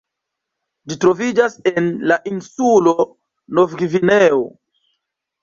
Ĝi 0.87 0.95
troviĝas 1.03 1.57
en 1.71 1.89
la 2.13 2.17
insulo 2.31 2.95
Novgvineo. 3.61 4.43